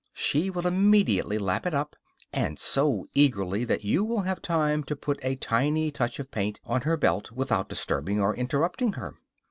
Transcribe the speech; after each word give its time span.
She 0.15 0.49
will 0.49 0.65
immediately 0.65 1.37
lap 1.37 1.67
it 1.67 1.75
up; 1.75 1.95
and 2.33 2.57
so 2.57 3.05
eagerly 3.13 3.65
that 3.65 3.83
you 3.83 4.03
will 4.03 4.21
have 4.21 4.41
time 4.41 4.83
to 4.85 4.95
put 4.95 5.19
a 5.23 5.35
tiny 5.35 5.91
touch 5.91 6.17
of 6.17 6.31
paint 6.31 6.59
on 6.65 6.81
her 6.81 6.97
belt 6.97 7.31
without 7.31 7.69
disturbing 7.69 8.19
or 8.19 8.35
interrupting 8.35 8.93
her. 8.93 9.13